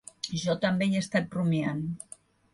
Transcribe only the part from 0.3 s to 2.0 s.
Jo també hi he estat rumiant.